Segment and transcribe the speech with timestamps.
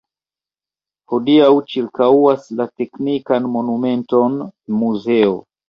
[1.13, 4.43] Hodiaŭ ĉirkaŭas la teknikan monumenton
[4.83, 5.41] muzeo.